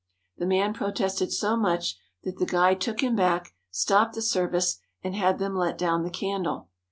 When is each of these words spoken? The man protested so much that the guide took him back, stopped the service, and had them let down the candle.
The 0.39 0.47
man 0.47 0.73
protested 0.73 1.31
so 1.31 1.55
much 1.55 1.95
that 2.23 2.39
the 2.39 2.45
guide 2.47 2.81
took 2.81 3.01
him 3.03 3.15
back, 3.15 3.53
stopped 3.69 4.15
the 4.15 4.23
service, 4.23 4.79
and 5.03 5.13
had 5.13 5.37
them 5.37 5.55
let 5.55 5.77
down 5.77 6.01
the 6.01 6.09
candle. 6.09 6.69